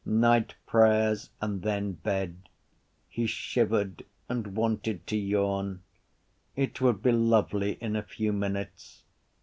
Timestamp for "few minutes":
8.01-9.03